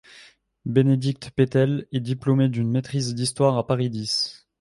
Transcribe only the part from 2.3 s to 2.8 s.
d’une